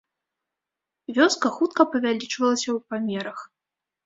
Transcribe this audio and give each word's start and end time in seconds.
Вёска 1.17 1.47
хутка 1.57 1.81
павялічвалася 1.93 2.65
ў 2.77 2.79
памерах. 2.89 3.39